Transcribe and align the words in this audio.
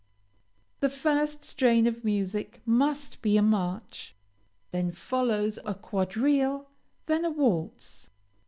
The 0.79 0.89
first 0.89 1.43
strain 1.43 1.85
of 1.85 2.03
music 2.03 2.59
must 2.65 3.21
be 3.21 3.37
a 3.37 3.43
march; 3.43 4.15
then 4.71 4.91
follows 4.91 5.59
a 5.63 5.75
quadrille, 5.75 6.67
then 7.05 7.23
a 7.23 7.29
waltz. 7.29 8.09